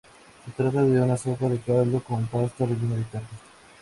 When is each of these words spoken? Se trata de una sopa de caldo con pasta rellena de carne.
Se 0.43 0.51
trata 0.53 0.81
de 0.81 0.99
una 0.99 1.15
sopa 1.15 1.47
de 1.47 1.59
caldo 1.59 2.03
con 2.03 2.25
pasta 2.25 2.65
rellena 2.65 2.95
de 2.95 3.03
carne. 3.05 3.27